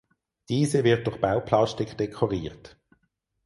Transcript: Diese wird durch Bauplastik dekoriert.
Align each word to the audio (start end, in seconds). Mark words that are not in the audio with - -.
Diese 0.49 0.83
wird 0.83 1.05
durch 1.05 1.21
Bauplastik 1.21 1.95
dekoriert. 1.95 2.75